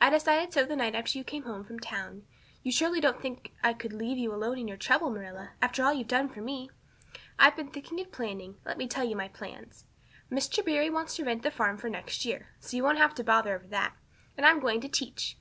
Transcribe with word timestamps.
I 0.00 0.08
decided 0.08 0.52
so 0.52 0.62
the 0.62 0.76
night 0.76 0.94
after 0.94 1.18
you 1.18 1.24
came 1.24 1.42
home 1.42 1.64
from 1.64 1.80
town. 1.80 2.24
You 2.62 2.70
surely 2.70 3.00
don't 3.00 3.20
think 3.20 3.50
I 3.60 3.72
could 3.72 3.92
leave 3.92 4.18
you 4.18 4.32
alone 4.32 4.56
in 4.56 4.68
your 4.68 4.76
trouble, 4.76 5.10
Marilla, 5.10 5.50
after 5.60 5.82
all 5.82 5.92
you've 5.92 6.06
done 6.06 6.28
for 6.28 6.40
me. 6.40 6.70
I've 7.40 7.56
been 7.56 7.70
thinking 7.72 7.98
and 7.98 8.12
planning. 8.12 8.58
Let 8.64 8.78
me 8.78 8.86
tell 8.86 9.02
you 9.04 9.16
my 9.16 9.26
plans. 9.26 9.84
Mr. 10.30 10.64
Barry 10.64 10.90
wants 10.90 11.16
to 11.16 11.24
rent 11.24 11.42
the 11.42 11.50
farm 11.50 11.76
for 11.76 11.90
next 11.90 12.24
year. 12.24 12.50
So 12.60 12.76
you 12.76 12.84
won't 12.84 12.98
have 12.98 13.14
any 13.18 13.24
bother 13.24 13.52
over 13.52 13.66
that. 13.66 13.94
And 14.36 14.46
I'm 14.46 14.60
going 14.60 14.80
to 14.80 14.88
teach. 14.88 15.32